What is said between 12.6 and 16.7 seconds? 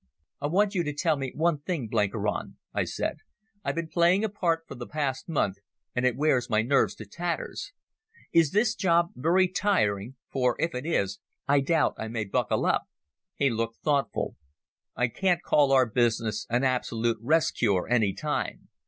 up." He looked thoughtful. "I can't call our business an